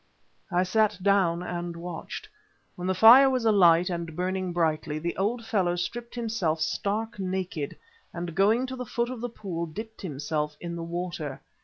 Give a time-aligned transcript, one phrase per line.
[0.51, 2.27] I sat down and watched.
[2.75, 7.77] When the fire was alight and burning brightly, the old fellow stripped himself stark naked,
[8.11, 11.39] and, going to the foot of the pool, dipped himself in the water.